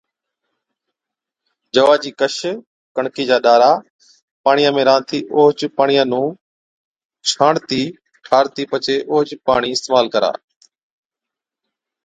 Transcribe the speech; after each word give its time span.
جَوا 1.75 1.95
چِي 2.03 2.11
ڪش، 2.19 2.37
ڪڻڪِي 2.95 3.23
چا 3.29 3.37
ڏارا 3.45 3.71
پاڻِيان 4.43 4.73
۾ 4.77 4.81
رانڌتِي 4.89 5.19
اوهچ 5.35 5.59
پاڻِيان 5.77 6.07
نُون 6.11 6.27
ڇاڻتِي 7.29 7.81
ٺارتِي 8.25 8.63
پڇي 8.71 8.95
اُونهچ 9.09 9.29
پاڻِي 9.47 9.69
اِستعمال 9.73 10.05
ڪرا۔ 10.13 10.31